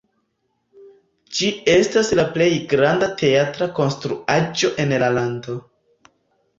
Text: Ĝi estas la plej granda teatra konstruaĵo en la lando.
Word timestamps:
Ĝi 1.39 1.49
estas 1.75 2.09
la 2.21 2.25
plej 2.39 2.49
granda 2.73 3.13
teatra 3.23 3.71
konstruaĵo 3.83 4.75
en 4.87 5.01
la 5.07 5.15
lando. 5.21 5.59